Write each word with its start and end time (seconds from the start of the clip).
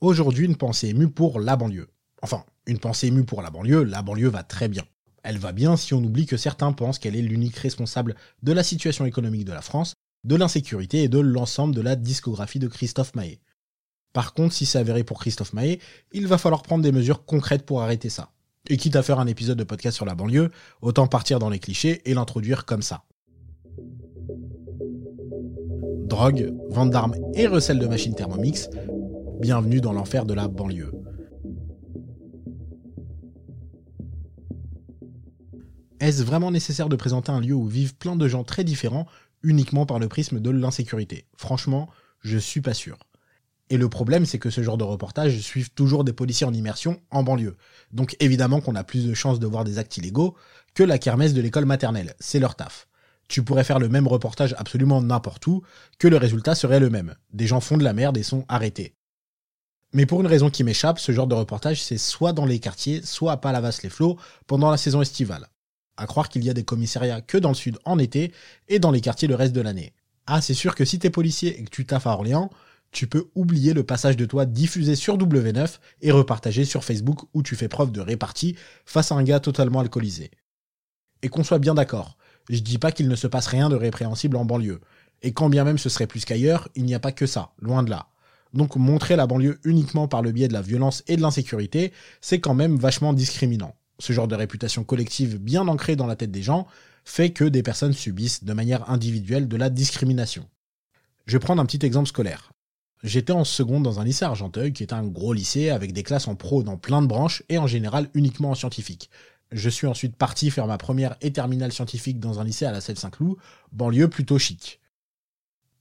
Aujourd'hui, 0.00 0.46
une 0.46 0.54
pensée 0.54 0.88
émue 0.88 1.08
pour 1.08 1.40
la 1.40 1.56
banlieue. 1.56 1.88
Enfin, 2.22 2.44
une 2.66 2.78
pensée 2.78 3.08
émue 3.08 3.24
pour 3.24 3.42
la 3.42 3.50
banlieue, 3.50 3.82
la 3.82 4.00
banlieue 4.00 4.28
va 4.28 4.44
très 4.44 4.68
bien. 4.68 4.84
Elle 5.24 5.38
va 5.38 5.50
bien 5.50 5.76
si 5.76 5.92
on 5.92 5.98
oublie 5.98 6.24
que 6.24 6.36
certains 6.36 6.72
pensent 6.72 7.00
qu'elle 7.00 7.16
est 7.16 7.22
l'unique 7.22 7.56
responsable 7.56 8.14
de 8.44 8.52
la 8.52 8.62
situation 8.62 9.06
économique 9.06 9.44
de 9.44 9.52
la 9.52 9.60
France, 9.60 9.94
de 10.22 10.36
l'insécurité 10.36 11.02
et 11.02 11.08
de 11.08 11.18
l'ensemble 11.18 11.74
de 11.74 11.80
la 11.80 11.96
discographie 11.96 12.60
de 12.60 12.68
Christophe 12.68 13.16
Maé. 13.16 13.40
Par 14.12 14.34
contre, 14.34 14.54
si 14.54 14.66
c'est 14.66 14.78
avéré 14.78 15.02
pour 15.02 15.18
Christophe 15.18 15.52
Maé, 15.52 15.80
il 16.12 16.28
va 16.28 16.38
falloir 16.38 16.62
prendre 16.62 16.84
des 16.84 16.92
mesures 16.92 17.24
concrètes 17.24 17.66
pour 17.66 17.82
arrêter 17.82 18.08
ça. 18.08 18.30
Et 18.68 18.76
quitte 18.76 18.94
à 18.94 19.02
faire 19.02 19.18
un 19.18 19.26
épisode 19.26 19.58
de 19.58 19.64
podcast 19.64 19.96
sur 19.96 20.06
la 20.06 20.14
banlieue, 20.14 20.50
autant 20.80 21.08
partir 21.08 21.40
dans 21.40 21.50
les 21.50 21.58
clichés 21.58 22.02
et 22.04 22.14
l'introduire 22.14 22.66
comme 22.66 22.82
ça. 22.82 23.02
Drogue, 26.04 26.54
vente 26.68 26.90
d'armes 26.90 27.16
et 27.34 27.48
recel 27.48 27.80
de 27.80 27.86
machines 27.86 28.14
Thermomix, 28.14 28.68
bienvenue 29.40 29.80
dans 29.80 29.92
l'enfer 29.92 30.24
de 30.24 30.34
la 30.34 30.48
banlieue. 30.48 30.92
Est-ce 36.00 36.24
vraiment 36.24 36.50
nécessaire 36.50 36.88
de 36.88 36.96
présenter 36.96 37.30
un 37.30 37.40
lieu 37.40 37.54
où 37.54 37.66
vivent 37.66 37.94
plein 37.94 38.16
de 38.16 38.26
gens 38.26 38.42
très 38.42 38.64
différents 38.64 39.06
uniquement 39.42 39.86
par 39.86 40.00
le 40.00 40.08
prisme 40.08 40.40
de 40.40 40.50
l'insécurité? 40.50 41.26
Franchement, 41.36 41.88
je 42.20 42.36
suis 42.36 42.60
pas 42.60 42.74
sûr. 42.74 42.98
Et 43.70 43.76
le 43.76 43.88
problème, 43.88 44.26
c'est 44.26 44.38
que 44.38 44.50
ce 44.50 44.62
genre 44.62 44.78
de 44.78 44.84
reportages 44.84 45.38
suivent 45.40 45.70
toujours 45.70 46.02
des 46.02 46.12
policiers 46.12 46.46
en 46.46 46.54
immersion 46.54 47.00
en 47.10 47.22
banlieue. 47.22 47.56
Donc 47.92 48.16
évidemment 48.18 48.60
qu'on 48.60 48.74
a 48.74 48.84
plus 48.84 49.06
de 49.06 49.14
chances 49.14 49.38
de 49.38 49.46
voir 49.46 49.62
des 49.62 49.78
actes 49.78 49.96
illégaux 49.98 50.34
que 50.74 50.82
la 50.82 50.98
kermesse 50.98 51.34
de 51.34 51.42
l'école 51.42 51.66
maternelle. 51.66 52.14
C'est 52.18 52.40
leur 52.40 52.56
taf. 52.56 52.88
Tu 53.28 53.44
pourrais 53.44 53.64
faire 53.64 53.78
le 53.78 53.88
même 53.88 54.08
reportage 54.08 54.54
absolument 54.58 55.02
n'importe 55.02 55.46
où, 55.46 55.62
que 55.98 56.08
le 56.08 56.16
résultat 56.16 56.54
serait 56.54 56.80
le 56.80 56.90
même. 56.90 57.14
Des 57.32 57.46
gens 57.46 57.60
font 57.60 57.76
de 57.76 57.84
la 57.84 57.92
merde 57.92 58.16
et 58.16 58.22
sont 58.22 58.44
arrêtés. 58.48 58.97
Mais 59.92 60.04
pour 60.04 60.20
une 60.20 60.26
raison 60.26 60.50
qui 60.50 60.64
m'échappe, 60.64 60.98
ce 60.98 61.12
genre 61.12 61.26
de 61.26 61.34
reportage, 61.34 61.82
c'est 61.82 61.98
soit 61.98 62.32
dans 62.32 62.44
les 62.44 62.58
quartiers, 62.58 63.00
soit 63.02 63.32
à 63.32 63.36
Palavas-les-Flots 63.38 64.18
pendant 64.46 64.70
la 64.70 64.76
saison 64.76 65.00
estivale. 65.00 65.48
À 65.96 66.06
croire 66.06 66.28
qu'il 66.28 66.44
y 66.44 66.50
a 66.50 66.54
des 66.54 66.64
commissariats 66.64 67.22
que 67.22 67.38
dans 67.38 67.48
le 67.48 67.54
sud 67.54 67.78
en 67.84 67.98
été 67.98 68.32
et 68.68 68.78
dans 68.78 68.90
les 68.90 69.00
quartiers 69.00 69.28
le 69.28 69.34
reste 69.34 69.54
de 69.54 69.62
l'année. 69.62 69.94
Ah, 70.26 70.42
c'est 70.42 70.54
sûr 70.54 70.74
que 70.74 70.84
si 70.84 70.98
t'es 70.98 71.10
policier 71.10 71.58
et 71.58 71.64
que 71.64 71.70
tu 71.70 71.86
taffes 71.86 72.06
à 72.06 72.12
Orléans, 72.12 72.50
tu 72.92 73.06
peux 73.06 73.30
oublier 73.34 73.72
le 73.72 73.82
passage 73.82 74.16
de 74.16 74.26
toi 74.26 74.44
diffusé 74.44 74.94
sur 74.94 75.16
W9 75.16 75.78
et 76.02 76.10
repartagé 76.10 76.64
sur 76.64 76.84
Facebook 76.84 77.20
où 77.32 77.42
tu 77.42 77.56
fais 77.56 77.68
preuve 77.68 77.90
de 77.90 78.00
répartie 78.00 78.56
face 78.84 79.10
à 79.10 79.14
un 79.14 79.22
gars 79.22 79.40
totalement 79.40 79.80
alcoolisé. 79.80 80.30
Et 81.22 81.28
qu'on 81.28 81.44
soit 81.44 81.58
bien 81.58 81.74
d'accord, 81.74 82.16
je 82.48 82.60
dis 82.60 82.78
pas 82.78 82.92
qu'il 82.92 83.08
ne 83.08 83.16
se 83.16 83.26
passe 83.26 83.46
rien 83.46 83.68
de 83.68 83.76
répréhensible 83.76 84.36
en 84.36 84.44
banlieue. 84.44 84.80
Et 85.22 85.32
quand 85.32 85.48
bien 85.48 85.64
même 85.64 85.78
ce 85.78 85.88
serait 85.88 86.06
plus 86.06 86.24
qu'ailleurs, 86.24 86.68
il 86.76 86.84
n'y 86.84 86.94
a 86.94 87.00
pas 87.00 87.12
que 87.12 87.26
ça, 87.26 87.52
loin 87.58 87.82
de 87.82 87.90
là. 87.90 88.08
Donc 88.54 88.76
montrer 88.76 89.16
la 89.16 89.26
banlieue 89.26 89.58
uniquement 89.64 90.08
par 90.08 90.22
le 90.22 90.32
biais 90.32 90.48
de 90.48 90.52
la 90.52 90.62
violence 90.62 91.02
et 91.06 91.16
de 91.16 91.22
l'insécurité, 91.22 91.92
c'est 92.20 92.40
quand 92.40 92.54
même 92.54 92.76
vachement 92.76 93.12
discriminant. 93.12 93.74
Ce 93.98 94.12
genre 94.12 94.28
de 94.28 94.34
réputation 94.34 94.84
collective 94.84 95.38
bien 95.38 95.66
ancrée 95.68 95.96
dans 95.96 96.06
la 96.06 96.16
tête 96.16 96.30
des 96.30 96.42
gens 96.42 96.66
fait 97.04 97.30
que 97.30 97.44
des 97.44 97.62
personnes 97.62 97.92
subissent 97.92 98.44
de 98.44 98.52
manière 98.52 98.88
individuelle 98.90 99.48
de 99.48 99.56
la 99.56 99.70
discrimination. 99.70 100.46
Je 101.26 101.32
vais 101.32 101.40
prendre 101.40 101.60
un 101.60 101.66
petit 101.66 101.84
exemple 101.84 102.08
scolaire. 102.08 102.52
J'étais 103.02 103.32
en 103.32 103.44
seconde 103.44 103.84
dans 103.84 104.00
un 104.00 104.04
lycée 104.04 104.24
Argenteuil, 104.24 104.72
qui 104.72 104.82
est 104.82 104.92
un 104.92 105.06
gros 105.06 105.32
lycée 105.32 105.70
avec 105.70 105.92
des 105.92 106.02
classes 106.02 106.26
en 106.26 106.34
pro 106.34 106.62
dans 106.62 106.76
plein 106.76 107.00
de 107.00 107.06
branches 107.06 107.42
et 107.48 107.58
en 107.58 107.66
général 107.66 108.08
uniquement 108.14 108.50
en 108.50 108.54
scientifique. 108.54 109.10
Je 109.52 109.70
suis 109.70 109.86
ensuite 109.86 110.16
parti 110.16 110.50
faire 110.50 110.66
ma 110.66 110.78
première 110.78 111.16
et 111.20 111.32
terminale 111.32 111.72
scientifique 111.72 112.20
dans 112.20 112.40
un 112.40 112.44
lycée 112.44 112.66
à 112.66 112.72
la 112.72 112.80
Selle 112.80 112.98
Saint-Cloud, 112.98 113.36
banlieue 113.72 114.08
plutôt 114.08 114.38
chic. 114.38 114.80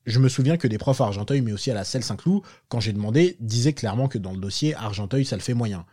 Je 0.07 0.19
me 0.19 0.29
souviens 0.29 0.55
que 0.55 0.69
des 0.69 0.77
profs 0.77 1.01
à 1.01 1.03
Argenteuil, 1.03 1.41
mais 1.41 1.51
aussi 1.51 1.69
à 1.69 1.73
la 1.73 1.83
Selle 1.83 2.01
Saint-Cloud, 2.01 2.41
quand 2.69 2.79
j'ai 2.79 2.93
demandé, 2.93 3.35
disaient 3.41 3.73
clairement 3.73 4.07
que 4.07 4.17
dans 4.17 4.31
le 4.31 4.37
dossier, 4.37 4.73
Argenteuil, 4.73 5.25
ça 5.25 5.35
le 5.35 5.41
fait 5.41 5.53
moyen. 5.53 5.85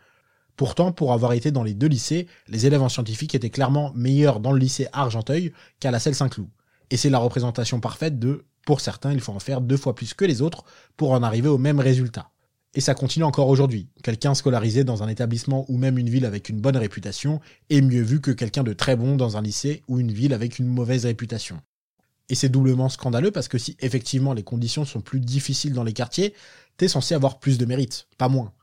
Pourtant, 0.55 0.93
pour 0.93 1.11
avoir 1.11 1.33
été 1.33 1.51
dans 1.51 1.63
les 1.63 1.73
deux 1.73 1.87
lycées, 1.87 2.27
les 2.47 2.65
élèves 2.65 2.81
en 2.81 2.87
scientifique 2.87 3.35
étaient 3.35 3.49
clairement 3.49 3.91
meilleurs 3.93 4.39
dans 4.39 4.53
le 4.53 4.57
lycée 4.57 4.87
Argenteuil 4.93 5.51
qu'à 5.81 5.91
la 5.91 5.99
Selle 5.99 6.15
Saint-Cloud. 6.15 6.47
Et 6.91 6.97
c'est 6.97 7.09
la 7.09 7.17
représentation 7.17 7.81
parfaite 7.81 8.17
de 8.17 8.45
pour 8.65 8.79
certains, 8.79 9.11
il 9.11 9.19
faut 9.19 9.33
en 9.33 9.39
faire 9.39 9.59
deux 9.59 9.75
fois 9.75 9.93
plus 9.93 10.13
que 10.13 10.23
les 10.23 10.41
autres 10.41 10.63
pour 10.95 11.11
en 11.11 11.21
arriver 11.21 11.49
au 11.49 11.57
même 11.57 11.81
résultat. 11.81 12.31
Et 12.73 12.81
ça 12.81 12.95
continue 12.95 13.25
encore 13.25 13.49
aujourd'hui. 13.49 13.89
Quelqu'un 14.01 14.33
scolarisé 14.33 14.85
dans 14.85 15.03
un 15.03 15.09
établissement 15.09 15.65
ou 15.67 15.77
même 15.77 15.97
une 15.97 16.09
ville 16.09 16.25
avec 16.25 16.47
une 16.47 16.61
bonne 16.61 16.77
réputation 16.77 17.41
est 17.69 17.81
mieux 17.81 18.01
vu 18.01 18.21
que 18.21 18.31
quelqu'un 18.31 18.63
de 18.63 18.73
très 18.73 18.95
bon 18.95 19.17
dans 19.17 19.35
un 19.35 19.41
lycée 19.41 19.83
ou 19.89 19.99
une 19.99 20.13
ville 20.13 20.33
avec 20.33 20.57
une 20.57 20.67
mauvaise 20.67 21.05
réputation. 21.05 21.61
Et 22.29 22.35
c'est 22.35 22.49
doublement 22.49 22.89
scandaleux 22.89 23.31
parce 23.31 23.47
que 23.47 23.57
si 23.57 23.77
effectivement 23.79 24.33
les 24.33 24.43
conditions 24.43 24.85
sont 24.85 25.01
plus 25.01 25.19
difficiles 25.19 25.73
dans 25.73 25.83
les 25.83 25.93
quartiers, 25.93 26.33
t'es 26.77 26.87
censé 26.87 27.13
avoir 27.13 27.39
plus 27.39 27.57
de 27.57 27.65
mérite, 27.65 28.07
pas 28.17 28.29
moins. 28.29 28.53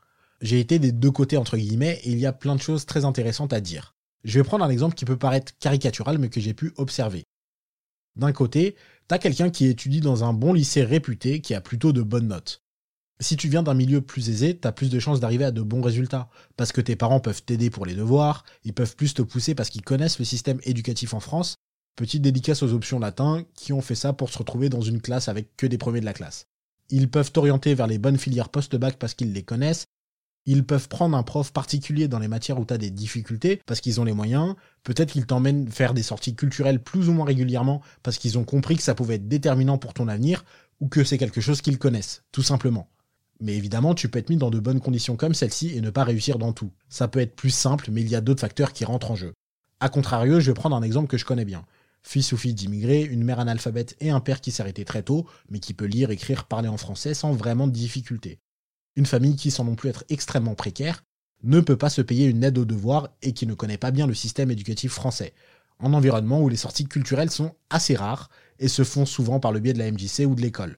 J'ai 0.41 0.59
été 0.59 0.79
des 0.79 0.91
deux 0.91 1.11
côtés 1.11 1.37
entre 1.37 1.57
guillemets 1.57 2.01
et 2.03 2.11
il 2.11 2.19
y 2.19 2.25
a 2.25 2.33
plein 2.33 2.55
de 2.55 2.61
choses 2.61 2.85
très 2.85 3.05
intéressantes 3.05 3.53
à 3.53 3.61
dire. 3.61 3.95
Je 4.25 4.39
vais 4.39 4.43
prendre 4.43 4.65
un 4.65 4.69
exemple 4.69 4.95
qui 4.95 5.05
peut 5.05 5.17
paraître 5.17 5.53
caricatural 5.59 6.17
mais 6.17 6.29
que 6.29 6.41
j'ai 6.41 6.53
pu 6.53 6.73
observer. 6.77 7.23
D'un 8.15 8.31
côté, 8.31 8.75
t'as 9.07 9.17
quelqu'un 9.17 9.49
qui 9.49 9.65
étudie 9.65 10.01
dans 10.01 10.23
un 10.23 10.33
bon 10.33 10.53
lycée 10.53 10.83
réputé 10.83 11.41
qui 11.41 11.53
a 11.53 11.61
plutôt 11.61 11.93
de 11.93 12.01
bonnes 12.01 12.27
notes. 12.27 12.61
Si 13.19 13.37
tu 13.37 13.47
viens 13.47 13.63
d'un 13.63 13.73
milieu 13.73 14.01
plus 14.01 14.29
aisé, 14.29 14.57
t'as 14.57 14.71
plus 14.71 14.89
de 14.89 14.99
chances 14.99 15.19
d'arriver 15.19 15.45
à 15.45 15.51
de 15.51 15.61
bons 15.61 15.81
résultats, 15.81 16.29
parce 16.57 16.71
que 16.71 16.81
tes 16.81 16.95
parents 16.95 17.19
peuvent 17.19 17.43
t'aider 17.43 17.69
pour 17.69 17.85
les 17.85 17.95
devoirs, 17.95 18.43
ils 18.63 18.73
peuvent 18.73 18.95
plus 18.95 19.13
te 19.13 19.21
pousser 19.21 19.55
parce 19.55 19.69
qu'ils 19.69 19.83
connaissent 19.83 20.19
le 20.19 20.25
système 20.25 20.59
éducatif 20.63 21.13
en 21.13 21.19
France. 21.19 21.55
Petite 21.95 22.21
dédicace 22.21 22.63
aux 22.63 22.73
options 22.73 22.99
latins 22.99 23.43
qui 23.53 23.73
ont 23.73 23.81
fait 23.81 23.95
ça 23.95 24.13
pour 24.13 24.29
se 24.29 24.37
retrouver 24.37 24.69
dans 24.69 24.81
une 24.81 25.01
classe 25.01 25.27
avec 25.27 25.55
que 25.57 25.67
des 25.67 25.77
premiers 25.77 25.99
de 25.99 26.05
la 26.05 26.13
classe. 26.13 26.47
Ils 26.89 27.09
peuvent 27.09 27.31
t'orienter 27.31 27.75
vers 27.75 27.87
les 27.87 27.97
bonnes 27.97 28.17
filières 28.17 28.49
post-bac 28.49 28.97
parce 28.97 29.13
qu'ils 29.13 29.33
les 29.33 29.43
connaissent, 29.43 29.85
ils 30.45 30.65
peuvent 30.65 30.89
prendre 30.89 31.15
un 31.15 31.23
prof 31.23 31.53
particulier 31.53 32.07
dans 32.07 32.19
les 32.19 32.27
matières 32.27 32.59
où 32.59 32.65
tu 32.65 32.73
as 32.73 32.77
des 32.77 32.91
difficultés 32.91 33.61
parce 33.65 33.79
qu'ils 33.79 34.01
ont 34.01 34.03
les 34.03 34.13
moyens. 34.13 34.55
Peut-être 34.83 35.13
qu'ils 35.13 35.25
t'emmènent 35.25 35.69
faire 35.69 35.93
des 35.93 36.03
sorties 36.03 36.35
culturelles 36.35 36.81
plus 36.81 37.07
ou 37.07 37.13
moins 37.13 37.25
régulièrement 37.25 37.81
parce 38.01 38.17
qu'ils 38.17 38.37
ont 38.37 38.43
compris 38.43 38.75
que 38.75 38.83
ça 38.83 38.95
pouvait 38.95 39.15
être 39.15 39.27
déterminant 39.27 39.77
pour 39.77 39.93
ton 39.93 40.07
avenir 40.07 40.43
ou 40.81 40.89
que 40.89 41.03
c'est 41.03 41.17
quelque 41.17 41.39
chose 41.39 41.61
qu'ils 41.61 41.77
connaissent, 41.77 42.23
tout 42.33 42.43
simplement. 42.43 42.89
Mais 43.39 43.55
évidemment, 43.55 43.95
tu 43.95 44.09
peux 44.09 44.19
être 44.19 44.29
mis 44.29 44.37
dans 44.37 44.49
de 44.49 44.59
bonnes 44.59 44.81
conditions 44.81 45.15
comme 45.15 45.33
celle-ci 45.33 45.77
et 45.77 45.81
ne 45.81 45.89
pas 45.89 46.03
réussir 46.03 46.37
dans 46.37 46.51
tout. 46.51 46.71
Ça 46.89 47.07
peut 47.07 47.19
être 47.19 47.35
plus 47.35 47.49
simple, 47.49 47.89
mais 47.91 48.01
il 48.01 48.09
y 48.09 48.15
a 48.15 48.21
d'autres 48.21 48.41
facteurs 48.41 48.73
qui 48.73 48.83
rentrent 48.83 49.11
en 49.11 49.15
jeu. 49.15 49.33
A 49.79 49.89
contrario, 49.89 50.39
je 50.39 50.51
vais 50.51 50.53
prendre 50.53 50.75
un 50.75 50.81
exemple 50.81 51.07
que 51.07 51.17
je 51.17 51.25
connais 51.25 51.45
bien. 51.45 51.65
Fils 52.05 52.31
ou 52.33 52.37
fille 52.37 52.53
d'immigrés, 52.53 53.03
une 53.03 53.23
mère 53.23 53.39
analphabète 53.39 53.95
et 53.99 54.09
un 54.09 54.19
père 54.19 54.41
qui 54.41 54.53
arrêté 54.59 54.85
très 54.85 55.03
tôt, 55.03 55.25
mais 55.49 55.59
qui 55.59 55.73
peut 55.73 55.85
lire, 55.85 56.11
écrire, 56.11 56.45
parler 56.45 56.67
en 56.67 56.77
français 56.77 57.13
sans 57.13 57.31
vraiment 57.31 57.67
de 57.67 57.71
difficultés. 57.71 58.39
Une 58.95 59.05
famille 59.05 59.35
qui, 59.35 59.51
sans 59.51 59.63
non 59.63 59.75
plus 59.75 59.89
être 59.89 60.03
extrêmement 60.09 60.55
précaire, 60.55 61.03
ne 61.43 61.59
peut 61.59 61.77
pas 61.77 61.89
se 61.89 62.01
payer 62.01 62.27
une 62.27 62.43
aide 62.43 62.57
aux 62.57 62.65
devoirs 62.65 63.09
et 63.21 63.33
qui 63.33 63.47
ne 63.47 63.53
connaît 63.53 63.77
pas 63.77 63.91
bien 63.91 64.07
le 64.07 64.13
système 64.13 64.51
éducatif 64.51 64.91
français, 64.91 65.33
en 65.79 65.93
environnement 65.93 66.41
où 66.41 66.49
les 66.49 66.57
sorties 66.57 66.85
culturelles 66.85 67.31
sont 67.31 67.55
assez 67.69 67.95
rares 67.95 68.29
et 68.59 68.67
se 68.67 68.83
font 68.83 69.05
souvent 69.05 69.39
par 69.39 69.51
le 69.51 69.59
biais 69.59 69.73
de 69.73 69.79
la 69.79 69.91
MJC 69.91 70.25
ou 70.25 70.35
de 70.35 70.41
l'école. 70.41 70.77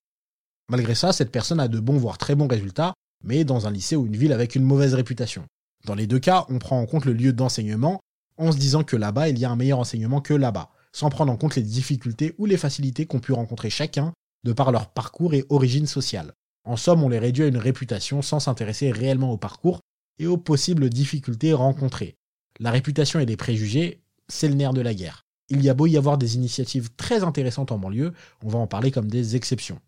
Malgré 0.70 0.96
ça, 0.96 1.14
cette 1.14 1.32
personne 1.32 1.60
a 1.60 1.68
de 1.68 1.80
bons 1.80 1.98
voire 1.98 2.18
très 2.18 2.36
bons 2.36 2.48
résultats, 2.48 2.94
mais 3.24 3.44
dans 3.44 3.68
un 3.68 3.72
lycée 3.72 3.96
ou 3.96 4.06
une 4.06 4.16
ville 4.16 4.34
avec 4.34 4.56
une 4.56 4.64
mauvaise 4.64 4.94
réputation. 4.94 5.46
Dans 5.86 5.96
les 5.96 6.08
deux 6.08 6.20
cas, 6.20 6.46
on 6.50 6.58
prend 6.58 6.80
en 6.80 6.86
compte 6.86 7.06
le 7.06 7.14
lieu 7.14 7.34
d'enseignement 7.34 8.00
en 8.38 8.52
se 8.52 8.58
disant 8.58 8.84
que 8.84 8.96
là-bas, 8.96 9.30
il 9.30 9.38
y 9.38 9.46
a 9.46 9.52
un 9.52 9.56
meilleur 9.56 9.80
enseignement 9.80 10.22
que 10.22 10.34
là-bas, 10.34 10.72
sans 10.96 11.10
prendre 11.10 11.32
en 11.34 11.36
compte 11.36 11.58
les 11.58 11.62
difficultés 11.62 12.34
ou 12.38 12.46
les 12.46 12.56
facilités 12.56 13.06
qu'ont 13.06 13.20
pu 13.20 13.34
rencontrer 13.34 13.70
chacun 13.70 14.14
de 14.46 14.54
par 14.54 14.72
leur 14.72 14.88
parcours 14.94 15.34
et 15.34 15.44
origine 15.50 15.88
sociale. 15.88 16.32
En 16.64 16.78
somme, 16.78 17.04
on 17.04 17.10
les 17.10 17.20
réduit 17.20 17.44
à 17.44 17.48
une 17.48 17.58
réputation 17.58 18.22
sans 18.22 18.40
s'intéresser 18.40 18.94
réellement 18.94 19.34
au 19.34 19.38
parcours 19.38 19.82
et 20.20 20.26
aux 20.26 20.38
possibles 20.38 20.90
difficultés 20.90 21.52
rencontrées. 21.52 22.16
La 22.62 22.72
réputation 22.72 23.20
et 23.20 23.26
les 23.26 23.36
préjugés, 23.36 24.04
c'est 24.30 24.48
le 24.48 24.54
nerf 24.54 24.72
de 24.72 24.80
la 24.80 24.94
guerre. 24.94 25.24
Il 25.50 25.62
y 25.62 25.70
a 25.70 25.74
beau 25.74 25.86
y 25.86 25.98
avoir 25.98 26.18
des 26.18 26.36
initiatives 26.36 26.90
très 26.96 27.24
intéressantes 27.24 27.74
en 27.74 27.78
banlieue, 27.78 28.14
on 28.42 28.48
va 28.48 28.60
en 28.60 28.68
parler 28.68 28.90
comme 28.90 29.12
des 29.12 29.36
exceptions. 29.36 29.82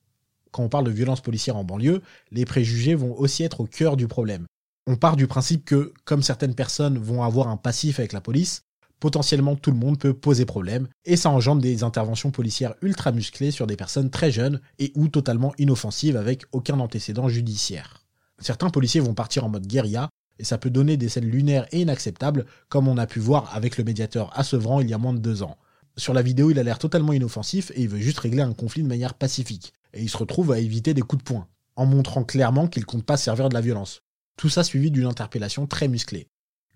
Quand 0.51 0.63
on 0.63 0.69
parle 0.69 0.85
de 0.85 0.91
violence 0.91 1.21
policière 1.21 1.55
en 1.55 1.63
banlieue, 1.63 2.01
les 2.31 2.43
préjugés 2.43 2.95
vont 2.95 3.17
aussi 3.17 3.43
être 3.43 3.61
au 3.61 3.65
cœur 3.65 3.95
du 3.95 4.09
problème. 4.09 4.45
On 4.87 4.97
part 4.97 5.15
du 5.15 5.27
principe 5.27 5.63
que, 5.63 5.93
comme 6.03 6.21
certaines 6.21 6.55
personnes 6.55 6.97
vont 6.97 7.23
avoir 7.23 7.47
un 7.47 7.57
passif 7.57 7.99
avec 7.99 8.11
la 8.11 8.21
police, 8.21 8.63
potentiellement 8.99 9.55
tout 9.55 9.71
le 9.71 9.77
monde 9.77 9.99
peut 9.99 10.13
poser 10.13 10.45
problème, 10.45 10.87
et 11.05 11.15
ça 11.15 11.29
engendre 11.29 11.61
des 11.61 11.83
interventions 11.83 12.31
policières 12.31 12.75
ultra 12.81 13.11
musclées 13.11 13.51
sur 13.51 13.67
des 13.67 13.75
personnes 13.75 14.09
très 14.09 14.31
jeunes 14.31 14.59
et 14.79 14.91
ou 14.95 15.07
totalement 15.07 15.53
inoffensives 15.57 16.17
avec 16.17 16.43
aucun 16.51 16.79
antécédent 16.79 17.27
judiciaire. 17.29 18.03
Certains 18.39 18.69
policiers 18.69 19.01
vont 19.01 19.13
partir 19.13 19.45
en 19.45 19.49
mode 19.49 19.67
guérilla, 19.67 20.09
et 20.39 20.43
ça 20.43 20.57
peut 20.57 20.69
donner 20.69 20.97
des 20.97 21.09
scènes 21.09 21.29
lunaires 21.29 21.67
et 21.71 21.81
inacceptables, 21.81 22.45
comme 22.69 22.87
on 22.87 22.97
a 22.97 23.07
pu 23.07 23.19
voir 23.19 23.55
avec 23.55 23.77
le 23.77 23.83
médiateur 23.83 24.31
à 24.37 24.43
il 24.81 24.89
y 24.89 24.93
a 24.93 24.97
moins 24.97 25.13
de 25.13 25.19
deux 25.19 25.41
ans. 25.41 25.57
Sur 25.95 26.13
la 26.13 26.21
vidéo, 26.21 26.51
il 26.51 26.59
a 26.59 26.63
l'air 26.63 26.77
totalement 26.77 27.13
inoffensif 27.13 27.71
et 27.71 27.81
il 27.81 27.89
veut 27.89 27.99
juste 27.99 28.19
régler 28.19 28.43
un 28.43 28.53
conflit 28.53 28.83
de 28.83 28.87
manière 28.87 29.15
pacifique, 29.15 29.73
et 29.93 30.01
il 30.01 30.09
se 30.09 30.17
retrouve 30.17 30.51
à 30.51 30.59
éviter 30.59 30.93
des 30.93 31.01
coups 31.01 31.23
de 31.23 31.27
poing, 31.27 31.47
en 31.75 31.87
montrant 31.87 32.23
clairement 32.23 32.67
qu'il 32.67 32.85
compte 32.85 33.05
pas 33.05 33.17
servir 33.17 33.49
de 33.49 33.55
la 33.55 33.61
violence. 33.61 34.01
Tout 34.37 34.49
ça 34.49 34.63
suivi 34.63 34.91
d'une 34.91 35.07
interpellation 35.07 35.65
très 35.65 35.87
musclée. 35.87 36.27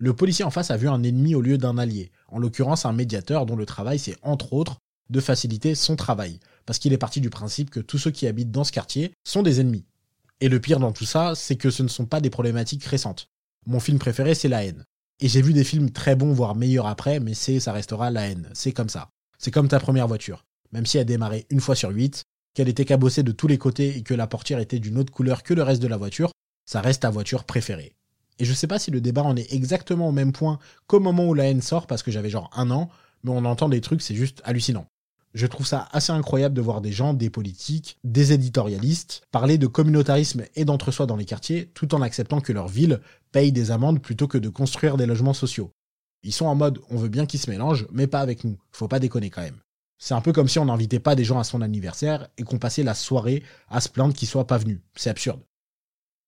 Le 0.02 0.14
policier 0.14 0.44
en 0.44 0.50
face 0.50 0.72
a 0.72 0.76
vu 0.76 0.88
un 0.88 1.04
ennemi 1.04 1.36
au 1.36 1.40
lieu 1.40 1.58
d'un 1.58 1.78
allié, 1.78 2.10
en 2.26 2.40
l'occurrence 2.40 2.86
un 2.86 2.92
médiateur 2.92 3.46
dont 3.46 3.54
le 3.54 3.66
travail 3.66 4.00
c'est 4.00 4.16
entre 4.22 4.52
autres 4.52 4.78
de 5.10 5.20
faciliter 5.20 5.76
son 5.76 5.94
travail, 5.94 6.40
parce 6.66 6.80
qu'il 6.80 6.92
est 6.92 6.98
parti 6.98 7.20
du 7.20 7.30
principe 7.30 7.70
que 7.70 7.78
tous 7.78 7.98
ceux 7.98 8.10
qui 8.10 8.26
habitent 8.26 8.50
dans 8.50 8.64
ce 8.64 8.72
quartier 8.72 9.12
sont 9.22 9.44
des 9.44 9.60
ennemis. 9.60 9.84
Et 10.40 10.48
le 10.48 10.58
pire 10.58 10.80
dans 10.80 10.90
tout 10.90 11.04
ça, 11.04 11.36
c'est 11.36 11.54
que 11.54 11.70
ce 11.70 11.84
ne 11.84 11.88
sont 11.88 12.06
pas 12.06 12.20
des 12.20 12.30
problématiques 12.30 12.82
récentes. 12.82 13.28
Mon 13.64 13.78
film 13.78 14.00
préféré, 14.00 14.34
c'est 14.34 14.48
La 14.48 14.64
haine. 14.64 14.84
Et 15.20 15.28
j'ai 15.28 15.40
vu 15.40 15.52
des 15.52 15.62
films 15.62 15.90
très 15.90 16.16
bons, 16.16 16.32
voire 16.32 16.56
meilleurs 16.56 16.88
après, 16.88 17.20
mais 17.20 17.34
c'est, 17.34 17.60
ça 17.60 17.72
restera 17.72 18.10
La 18.10 18.28
haine. 18.28 18.50
C'est 18.54 18.72
comme 18.72 18.88
ça. 18.88 19.08
C'est 19.38 19.52
comme 19.52 19.68
ta 19.68 19.78
première 19.78 20.08
voiture. 20.08 20.44
Même 20.72 20.84
si 20.84 20.98
elle 20.98 21.06
démarrait 21.06 21.46
une 21.48 21.60
fois 21.60 21.76
sur 21.76 21.90
huit, 21.90 22.24
qu'elle 22.54 22.68
était 22.68 22.84
cabossée 22.84 23.22
de 23.22 23.30
tous 23.30 23.46
les 23.46 23.58
côtés 23.58 23.98
et 23.98 24.02
que 24.02 24.14
la 24.14 24.26
portière 24.26 24.58
était 24.58 24.80
d'une 24.80 24.98
autre 24.98 25.12
couleur 25.12 25.44
que 25.44 25.54
le 25.54 25.62
reste 25.62 25.80
de 25.80 25.86
la 25.86 25.96
voiture, 25.96 26.32
ça 26.66 26.80
reste 26.80 27.02
ta 27.02 27.10
voiture 27.10 27.44
préférée. 27.44 27.94
Et 28.42 28.44
je 28.44 28.54
sais 28.54 28.66
pas 28.66 28.80
si 28.80 28.90
le 28.90 29.00
débat 29.00 29.22
en 29.22 29.36
est 29.36 29.52
exactement 29.52 30.08
au 30.08 30.12
même 30.12 30.32
point 30.32 30.58
qu'au 30.88 30.98
moment 30.98 31.28
où 31.28 31.32
la 31.32 31.44
haine 31.44 31.62
sort, 31.62 31.86
parce 31.86 32.02
que 32.02 32.10
j'avais 32.10 32.28
genre 32.28 32.50
un 32.56 32.72
an, 32.72 32.90
mais 33.22 33.30
on 33.30 33.44
entend 33.44 33.68
des 33.68 33.80
trucs, 33.80 34.02
c'est 34.02 34.16
juste 34.16 34.42
hallucinant. 34.44 34.84
Je 35.32 35.46
trouve 35.46 35.64
ça 35.64 35.88
assez 35.92 36.10
incroyable 36.10 36.56
de 36.56 36.60
voir 36.60 36.80
des 36.80 36.90
gens, 36.90 37.14
des 37.14 37.30
politiques, 37.30 37.98
des 38.02 38.32
éditorialistes, 38.32 39.22
parler 39.30 39.58
de 39.58 39.68
communautarisme 39.68 40.42
et 40.56 40.64
d'entre-soi 40.64 41.06
dans 41.06 41.14
les 41.14 41.24
quartiers, 41.24 41.70
tout 41.72 41.94
en 41.94 42.02
acceptant 42.02 42.40
que 42.40 42.52
leur 42.52 42.66
ville 42.66 43.00
paye 43.30 43.52
des 43.52 43.70
amendes 43.70 44.02
plutôt 44.02 44.26
que 44.26 44.38
de 44.38 44.48
construire 44.48 44.96
des 44.96 45.06
logements 45.06 45.34
sociaux. 45.34 45.70
Ils 46.24 46.32
sont 46.32 46.46
en 46.46 46.56
mode 46.56 46.80
on 46.90 46.96
veut 46.96 47.08
bien 47.08 47.26
qu'ils 47.26 47.38
se 47.38 47.48
mélangent, 47.48 47.86
mais 47.92 48.08
pas 48.08 48.20
avec 48.20 48.42
nous. 48.42 48.58
Faut 48.72 48.88
pas 48.88 48.98
déconner 48.98 49.30
quand 49.30 49.42
même. 49.42 49.60
C'est 49.98 50.14
un 50.14 50.20
peu 50.20 50.32
comme 50.32 50.48
si 50.48 50.58
on 50.58 50.64
n'invitait 50.64 50.98
pas 50.98 51.14
des 51.14 51.24
gens 51.24 51.38
à 51.38 51.44
son 51.44 51.62
anniversaire 51.62 52.26
et 52.38 52.42
qu'on 52.42 52.58
passait 52.58 52.82
la 52.82 52.94
soirée 52.94 53.44
à 53.70 53.80
se 53.80 53.88
plaindre 53.88 54.14
qu'ils 54.14 54.26
soient 54.26 54.48
pas 54.48 54.58
venus. 54.58 54.80
C'est 54.96 55.10
absurde. 55.10 55.38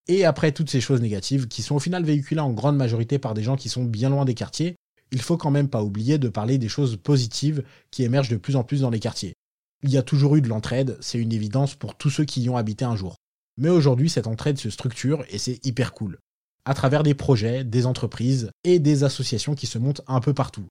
Et 0.06 0.24
après 0.24 0.52
toutes 0.52 0.70
ces 0.70 0.80
choses 0.80 1.00
négatives, 1.00 1.48
qui 1.48 1.62
sont 1.62 1.76
au 1.76 1.80
final 1.80 2.04
véhiculées 2.04 2.40
en 2.40 2.52
grande 2.52 2.76
majorité 2.76 3.18
par 3.18 3.34
des 3.34 3.42
gens 3.42 3.56
qui 3.56 3.68
sont 3.68 3.84
bien 3.84 4.10
loin 4.10 4.24
des 4.24 4.34
quartiers, 4.34 4.76
il 5.12 5.22
faut 5.22 5.36
quand 5.36 5.50
même 5.50 5.68
pas 5.68 5.82
oublier 5.82 6.18
de 6.18 6.28
parler 6.28 6.58
des 6.58 6.68
choses 6.68 6.96
positives 6.96 7.62
qui 7.90 8.02
émergent 8.02 8.28
de 8.28 8.36
plus 8.36 8.56
en 8.56 8.64
plus 8.64 8.80
dans 8.80 8.90
les 8.90 9.00
quartiers. 9.00 9.34
Il 9.82 9.90
y 9.90 9.96
a 9.96 10.02
toujours 10.02 10.36
eu 10.36 10.40
de 10.40 10.48
l'entraide, 10.48 10.96
c'est 11.00 11.18
une 11.18 11.32
évidence 11.32 11.74
pour 11.74 11.94
tous 11.94 12.10
ceux 12.10 12.24
qui 12.24 12.42
y 12.42 12.50
ont 12.50 12.56
habité 12.56 12.84
un 12.84 12.96
jour. 12.96 13.16
Mais 13.56 13.68
aujourd'hui, 13.68 14.10
cette 14.10 14.26
entraide 14.26 14.58
se 14.58 14.70
structure 14.70 15.24
et 15.30 15.38
c'est 15.38 15.64
hyper 15.64 15.92
cool. 15.92 16.18
À 16.64 16.74
travers 16.74 17.02
des 17.02 17.14
projets, 17.14 17.64
des 17.64 17.86
entreprises 17.86 18.50
et 18.64 18.78
des 18.78 19.04
associations 19.04 19.54
qui 19.54 19.66
se 19.66 19.78
montent 19.78 20.00
un 20.06 20.20
peu 20.20 20.34
partout. 20.34 20.66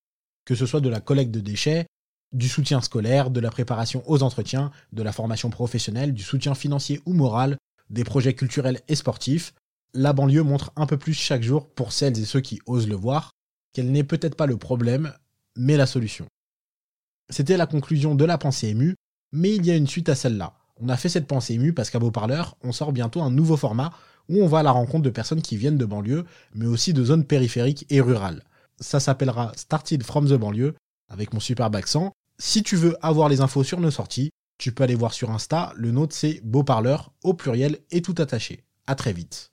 Que 0.46 0.56
ce 0.56 0.66
soit 0.66 0.82
de 0.82 0.90
la 0.90 1.00
collecte 1.00 1.32
de 1.32 1.40
déchets, 1.40 1.86
du 2.34 2.50
soutien 2.50 2.82
scolaire, 2.82 3.30
de 3.30 3.40
la 3.40 3.52
préparation 3.52 4.04
aux 4.08 4.24
entretiens, 4.24 4.72
de 4.92 5.04
la 5.04 5.12
formation 5.12 5.50
professionnelle, 5.50 6.14
du 6.14 6.24
soutien 6.24 6.56
financier 6.56 7.00
ou 7.06 7.14
moral, 7.14 7.58
des 7.94 8.04
projets 8.04 8.34
culturels 8.34 8.82
et 8.88 8.96
sportifs, 8.96 9.54
la 9.94 10.14
banlieue 10.14 10.44
montre 10.44 10.72
un 10.76 10.86
peu 10.86 10.98
plus 10.98 11.14
chaque 11.14 11.44
jour, 11.44 11.70
pour 11.70 11.92
celles 11.92 12.20
et 12.20 12.26
ceux 12.26 12.42
qui 12.42 12.60
osent 12.66 12.88
le 12.88 12.96
voir, 12.96 13.32
qu'elle 13.74 13.92
n'est 13.92 14.04
peut-être 14.04 14.36
pas 14.36 14.48
le 14.48 14.58
problème, 14.58 15.14
mais 15.56 15.78
la 15.78 15.86
solution. 15.86 16.26
C'était 17.30 17.58
la 17.58 17.68
conclusion 17.68 18.16
de 18.16 18.26
la 18.26 18.38
pensée 18.38 18.70
émue, 18.70 18.96
mais 19.32 19.56
il 19.56 19.66
y 19.66 19.72
a 19.72 19.76
une 19.76 19.88
suite 19.88 20.10
à 20.10 20.16
celle-là. 20.16 20.54
On 20.82 20.90
a 20.90 20.98
fait 20.98 21.10
cette 21.10 21.28
pensée 21.28 21.54
émue 21.54 21.74
parce 21.74 21.90
qu'à 21.90 22.00
Beau 22.00 22.12
Parleur, 22.12 22.58
on 22.64 22.72
sort 22.72 22.92
bientôt 22.92 23.22
un 23.22 23.32
nouveau 23.32 23.58
format 23.58 23.94
où 24.30 24.42
on 24.42 24.48
va 24.48 24.60
à 24.60 24.64
la 24.64 24.72
rencontre 24.72 25.04
de 25.04 25.10
personnes 25.10 25.42
qui 25.42 25.58
viennent 25.58 25.78
de 25.78 25.86
banlieue, 25.86 26.26
mais 26.56 26.66
aussi 26.66 26.94
de 26.94 27.04
zones 27.04 27.26
périphériques 27.26 27.86
et 27.90 28.02
rurales. 28.02 28.44
Ça 28.80 29.00
s'appellera 29.00 29.52
Started 29.56 30.04
from 30.04 30.28
the 30.28 30.34
banlieue, 30.34 30.74
avec 31.10 31.34
mon 31.34 31.40
superbe 31.40 31.76
accent. 31.76 32.12
Si 32.40 32.64
tu 32.64 32.76
veux 32.76 32.98
avoir 33.06 33.30
les 33.30 33.42
infos 33.42 33.64
sur 33.64 33.80
nos 33.80 33.92
sorties, 33.92 34.32
tu 34.64 34.72
peux 34.72 34.86
aller 34.86 34.96
voir 34.96 35.12
sur 35.12 35.30
Insta, 35.30 35.74
le 35.76 35.92
nôtre 35.92 36.16
c'est 36.16 36.40
Beau 36.42 36.64
Parleur 36.64 37.12
au 37.22 37.34
pluriel 37.34 37.80
et 37.92 38.02
tout 38.02 38.16
attaché. 38.18 38.64
À 38.88 38.96
très 38.96 39.12
vite. 39.12 39.53